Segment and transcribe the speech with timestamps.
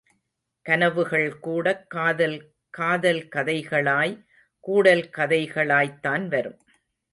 [0.69, 2.53] கனவுகள்கூடக் காதல்
[2.69, 4.25] காதல் கதைகளாய்,
[4.59, 6.59] கூடல் கதைகளாய்த்தான் வரும்.